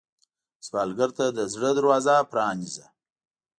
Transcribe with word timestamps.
سوالګر 0.67 1.09
ته 1.17 1.25
د 1.37 1.39
زړه 1.53 1.69
دروازه 1.77 2.15
پرانیزه 2.31 2.85